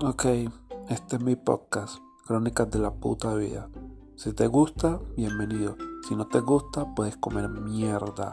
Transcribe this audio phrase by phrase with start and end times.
[0.00, 0.26] Ok,
[0.90, 3.68] este es mi podcast, Crónicas de la puta vida.
[4.14, 5.76] Si te gusta, bienvenido.
[6.06, 8.32] Si no te gusta, puedes comer mierda.